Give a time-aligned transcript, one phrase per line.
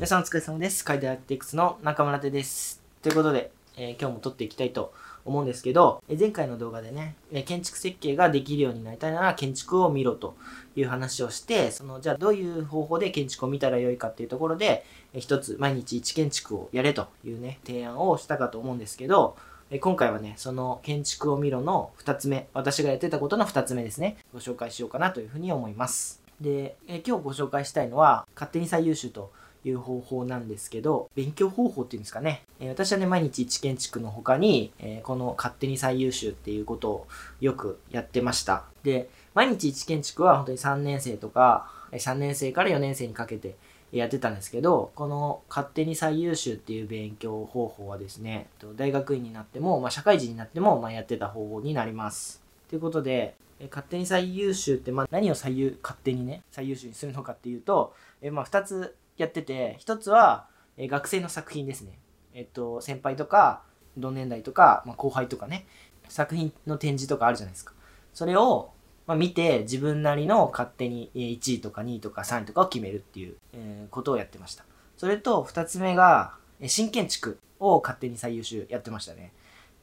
[0.00, 0.82] 皆さんお疲れ様です。
[0.82, 2.80] カイデアテックスの中村手です。
[3.02, 4.94] ということで、えー今日も撮っていきたいと
[5.26, 10.36] 思うんですけど、え前回の動画でね、え建築設計ができるようになりたいなら建築を見ろと
[10.74, 19.36] いう話をして、その、じゃあどういう方法で建築を見たらよいかっていうところで、えー一つ毎日一建築をやれというね、提案をしたかと思うんですけど、
[19.70, 26.22] え今回はね、その建築を見ろの2つ目、私がやってたことの2つ目ですね、ご紹介しようかなというふうに思います。
[26.40, 29.30] で、え今日ご紹介したいのは、勝手に最優秀と
[29.64, 32.42] いう方法なんですけど、勉強方法っていうんですかね。
[32.60, 37.06] えー私はね、毎日一建築の他に、えーこの勝手に最優秀っていうことを
[37.40, 38.64] よくやってました。
[38.82, 43.56] で、毎日一建築は本当に3年生とか、3年生から4年生にかけて
[43.92, 52.40] やってたんですけど、この勝手に最優秀っていう勉強方法はですね、大学院になっても、まあ、社会人になっても、まあ、やってた方法になります。
[52.68, 53.34] ということで、
[53.68, 61.98] 勝手に最優秀って、まあ、何を最優勝手にね最優秀にするのかっていうと、えまあ、2つやってて1つは、え学生の作品ですね。
[62.34, 63.62] えっと先輩とか
[63.96, 65.66] 同年代とか、まあ、後輩とかね。
[66.08, 67.72] 作品の展示とかあるじゃないですか。
[68.12, 68.72] それを、
[69.06, 74.64] まあ、見て自分なりの勝手に1位とか2位とか3位とかを決めるっていう、えことをやってました。
[74.96, 76.34] それと2つ目が
[76.66, 79.32] 新建築を勝手に最優秀やってましたね。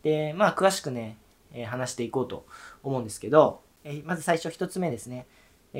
[0.04, 1.17] でまあ詳しくね、
[1.54, 2.45] え話していこうと
[2.83, 5.28] 思うんですけど、えまず最初1つ目ですね、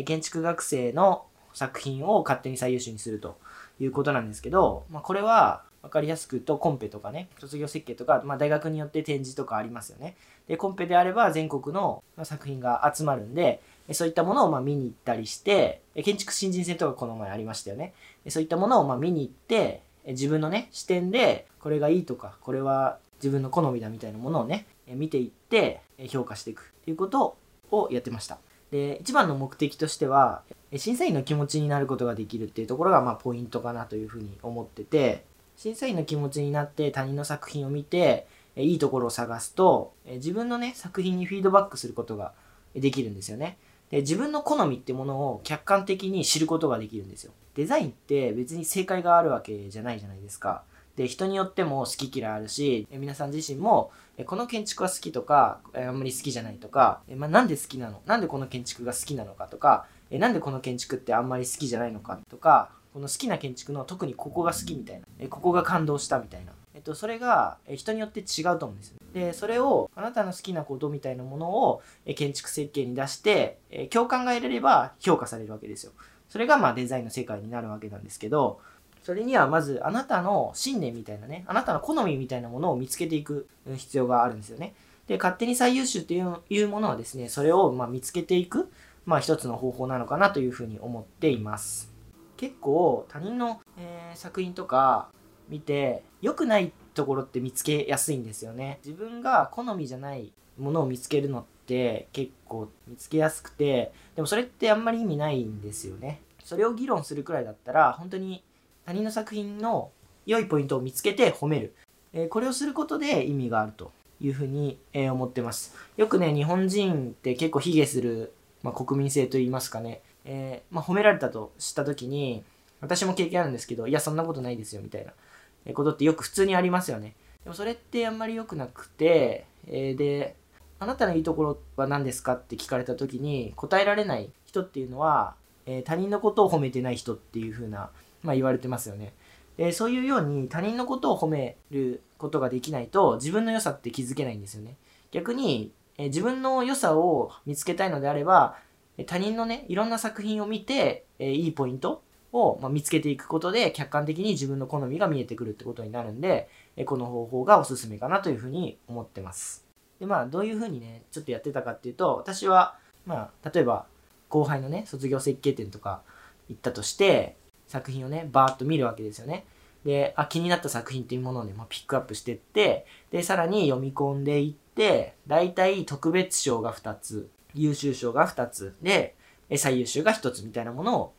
[0.06, 1.26] 建築学生の
[1.58, 3.39] 作品を勝手に最優秀にすると
[3.80, 10.16] いうことなんですけど、まあ、これは分かりやすく言うとコンペとかね卒業設計とか、まあ、大学によって展示とかありますよね。
[10.47, 13.59] でコンペであれば全国の作品が集まるんで
[13.91, 17.94] そういったものをま見に行ったりして建築新人戦とかこの前ありましたよね。
[18.30, 27.35] そういったものをま見に行って自分のね視点でこれがいいとかこれは自分の好みだみたいなものをね見ていって評価していくということ
[27.72, 28.38] をやってました。
[28.72, 30.42] で一番の目的としては
[30.76, 35.24] 審査員の気持ちになることができるっていうところがまあポイントかなというふうに思ってて
[35.56, 42.34] 審査員の気持ちになって他人の作品を見ていいところを探すと自分のね作品にフィードバックすることが
[42.75, 43.58] できるんですよね。
[43.90, 47.31] で自分の好みってものを客観的に知ることができるんですよ。
[47.56, 50.64] デザインって別に正解があるわけじゃないじゃないですか。
[50.96, 53.91] で人によっても好き嫌いあるし皆さん自身も
[54.25, 58.01] この建築は好きとかあんまり好きじゃないとか、まあ、なんで好きなの？
[58.05, 71.84] なんでこの建築が好きなのかとかなんでこの建築ってあんまり好きじゃないのかとかこの好きな建築の特にここが好きみたいなここが感動したみたいな、えっと、それが人によって違うと思うんですよでそれをあなたの好きなことみたいなものを
[72.16, 73.59] 建築設計に出して
[73.91, 75.91] 共感が得れれば評価されるわけですよ。
[76.29, 78.59] それがまあデザインの世界になるわけなんですけど
[79.07, 83.47] それにはまずあなたの信念みたいなねあなたの好みみたいなものを見つけていく
[83.78, 84.75] 必要があるんですよね。
[85.07, 88.69] で勝手に最優秀っていうものはですねそれをま見つけていく
[89.06, 91.90] まあ一つの方法なのかなというふうに思っています。
[92.35, 95.07] 結構他人の、えー作品とか
[95.47, 98.79] 見て良くないところって見つけやすいんですよね。
[98.85, 106.19] 自分が好みじゃないものを見つけるのって結構見つけやすくてでもそれってあんまり意味ないんですよね。
[106.44, 108.44] それを議論するくらいだったら本当に
[108.88, 109.92] 他人の作品の
[110.25, 111.74] 良いポイントを見つけて褒める、
[112.14, 115.75] えーこれをすることで意味があるというふうに、えー思ってます。
[115.98, 118.31] よくね日本人って結構卑下する、
[118.64, 122.46] まあ、国民性といいますかね、えーまあ、褒められたとした時に
[122.80, 127.14] 私も経験あるんですけどいやそんなことないですよみたいなことってよく普通にありますよね。
[127.44, 130.38] でもそれってあんまり良くなくて、えで
[130.80, 135.36] あなたのいいところは何ですかって聞かれた時に答えられない人っていうのは、
[135.67, 137.91] えー他人のことを褒めてない人っていう風な、
[138.23, 139.13] まあ、言われてますよね。
[139.57, 144.78] でそういうように他人のことを褒めることができないと自分の良さって気づけないんですよね。
[145.11, 148.57] 逆に、えー自分の良さを見つけたいのであれば
[148.97, 152.01] え他人のねいろんな作品を見て、えーいいポイント
[152.34, 159.66] を、まあ、見つけていくことで客観的に自分の好みが見えてくるってことになるんで、えーこの方法がおすすめかなというふうに思ってます。
[159.99, 163.88] でまあどういうふうにねちょっとやってたかっていうと私はまあ例えば
[164.30, 166.02] 後輩のね卒業設計展とか
[166.50, 167.36] 行ったとして
[167.68, 169.46] 作品をねバーッと見るわけですよね。
[169.86, 179.16] であ気になった作品っていうものをね、まあ、ピックアップしてってでさらに読み込んでいって大体特別賞が2つ優秀賞が2つで
[179.56, 181.14] 最優秀が1つみたいなものを、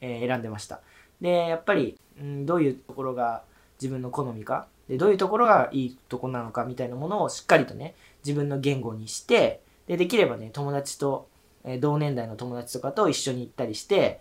[0.00, 0.80] えー選んでました。
[1.20, 3.42] でやっぱり、うん、どういうところが
[3.80, 7.94] 自分の好みかでどういうところがいいとこなのかみたいなものをしっかりとね
[8.24, 11.28] 自分の言語にしてでできればね友達と、
[11.64, 14.20] え同年代の友達とかと一緒に行ったりして、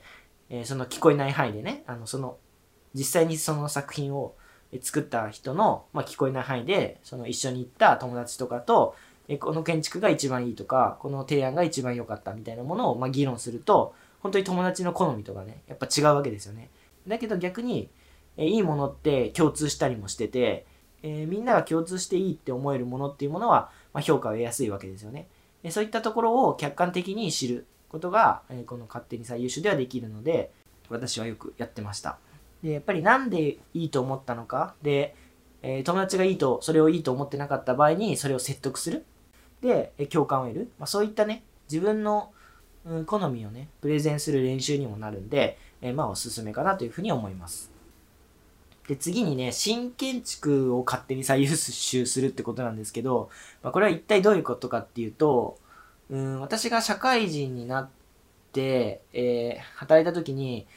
[0.49, 2.37] えその聞こえない範囲でねあのその
[2.93, 4.35] 実際にその作品を
[4.81, 8.95] 作った人の、まあ、聞こえない範囲でその一緒に行った友達とかと
[9.27, 16.69] えこの建築が一番いいとかこの提案が一番良かったみたいなものを、まあ、議論すると本当に友達の好みとかねやっぱ違うわけですよね
[17.07, 17.89] だけど逆に
[18.37, 20.65] えいいものって共通したりもしてて、
[21.03, 25.27] えー、みんなが共通していいって思えるものっていうものは、まあ、評価を得やすいわけですよね。
[25.63, 30.51] でそういったところを客観的に知ることが、え、この勝手に最優秀ではできるので、
[30.89, 32.17] 私はよくやってました。
[32.61, 35.15] で、やっぱりなんでいいと思ったのか、で、
[35.61, 39.05] えー、友達がいいと、それをいいと思ってなかった場合に、それを説得する？
[39.61, 40.71] で、え共感を得る？
[40.77, 42.31] まあ、そういったね、自分の、
[42.85, 47.71] うん、好みをね、プレゼンする練習にもなるんで、えー、まあ、おすすめかなというふうに思います。
[48.87, 53.29] で、次にね、新建築を勝手に再優秀するってことなんですけど、
[53.61, 55.57] まあ、これは一体どういうことかっていうと、
[56.09, 57.89] うん、私が社会人になっ
[58.51, 60.67] て、えー、働いた時に、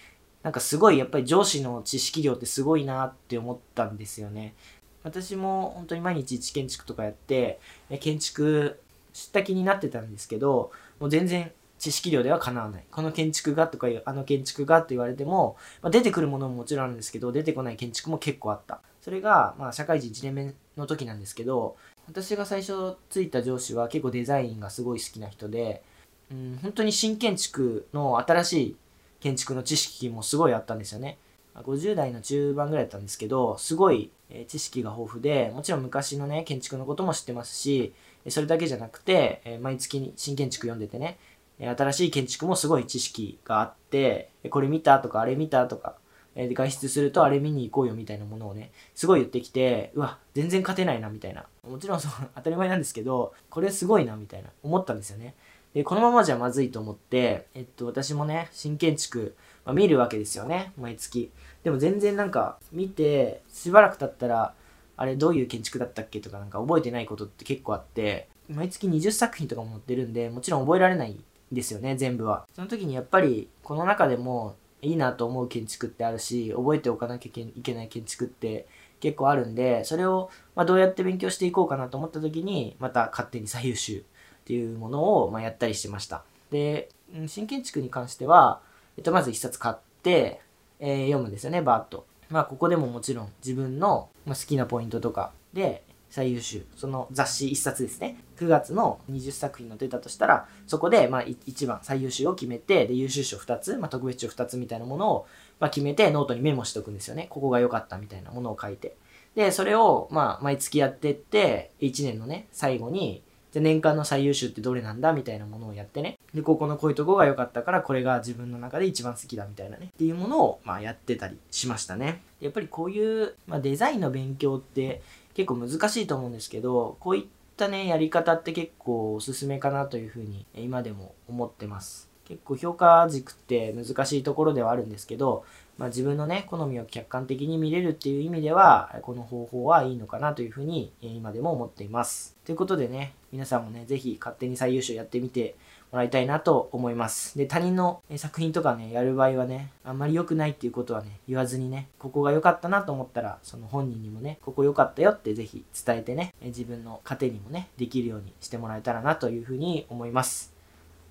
[0.43, 4.55] なんかすごいやっぱり上司の知識量ってすごいなって思ったんですよね。
[5.03, 7.59] 私も本当に毎日一建築とかやって、
[8.01, 8.81] 建築
[9.13, 10.71] 知った気になってたんですけど、
[11.01, 12.85] もう全然知識量ではかなわない。
[12.91, 18.81] この建築がとかあの建築がと言われても、まあ、出てくるものももちろんあるんですけど、出てこない建築も結構あった。
[19.03, 21.77] それが、まあ、社会人1年目の時なんですけど、
[22.09, 25.83] 私が最初ついた上司は結構デザインがすごい好きな人で、
[26.31, 28.77] うん、本当に新建築の新しい
[29.21, 31.19] 建築の知識もすごいあったんですよね。
[31.55, 34.11] 50代の中盤ぐらいだったんですけど、すごい
[34.47, 37.95] 知識が豊富で、もちろん昔のね、建築のことも知ってますし、
[38.29, 41.19] それだけじゃなくて、毎月新建築読んでてね、
[41.59, 45.97] 新しい建築もすごい知識があって、これ見たとか、あれ見たとか、
[46.35, 51.47] で外出するとあれ見に行こうよみたいなものをね、すごい言ってきて、うわ、全然勝てないなみたいな。
[51.67, 55.35] もちろんそう当たり前なんですけど、これすごいなみたいな思ったんですよね。
[55.73, 61.31] で、このままじゃまずいと思って、えっと、私もね、新建築、まあ、見るわけですよね、毎月。
[61.65, 64.55] でも全然なんか、見て、しばらく経ったら、
[64.97, 71.17] あれどういう建築だったっけとかなんか覚えてないことって結構あって、毎月20作品とかも載ってるんで、もちろん覚えられない
[71.53, 72.47] ですよね、全部は。
[72.55, 78.67] その時にやっぱり、この中でもいいなと思う建築ってあるし、覚えておかなきゃいけない建築って
[79.01, 84.03] 結構あるんで、それを、まどうやって勉強していこうかなと思った時に、また勝手に最優秀っ
[84.45, 86.25] ていうものを、まやったりしてました。
[86.51, 86.89] で、
[87.27, 88.61] 新建築に関しては、
[88.97, 90.41] えっと、まず一冊買って、
[90.79, 92.07] えー、読むんですよね、バーッと。
[92.31, 95.83] まあ、ここでももちろん自分の好きなポイントとかで、
[96.17, 96.65] 最優秀。
[96.77, 98.17] その雑誌1冊ですね。
[98.39, 105.27] 9月の20作品の出たとしたら、そこで、まあ、1番最優秀を決めて、で、優秀賞2つ、まあ、特別賞2つみたいなものを、
[105.61, 107.27] まあ、決めて、ノートにメモしておくんですよね。
[107.29, 108.97] ここが良かったみたいなものを書いて。
[109.35, 113.23] で、それを、まあ、毎月やってって、1年のね、最後に、
[113.57, 116.19] じゃ年間の最優秀ってどれなんだみたいなものをやってね。
[116.35, 119.87] で、ここのこういうとこが良かったから、これが自分の中で一番好きだみたいなね。
[119.95, 122.21] っていうものを、まあ、やってたりしましたね。
[122.39, 125.01] やっぱりこういう、まあ、デザインの勉強って、
[125.33, 127.25] 結構難しいと思うんですけど、こういっ
[127.57, 132.11] たね、やり方って結構おすすめかなというふうに今でも思ってます。
[132.27, 135.45] 結構評価軸って難しいところではあるんですけど、
[135.79, 142.37] まあ、自分のね、好みを客観的に見れるっていう意味では、この方法はいいのかなというふうに今でも思っています。
[142.45, 145.55] ということでね、皆さんもね、ぜひ勝手に最優秀やってみて
[145.93, 147.37] もらいたいなと思います。
[147.37, 160.56] で、他人の作品とかね、やる場合はね、あんまり良くないっていうことはね、言わずにね、ここが良かったなと思ったら、その本人にもね、ここ良かったよってぜひ伝えてね、自分の糧にもね、できるようにしてもらえたらなというふうに思います。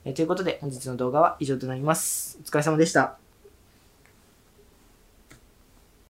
[0.06, 2.38] えということで、本日の動画は以上となります。
[2.40, 3.25] お疲れ様でした。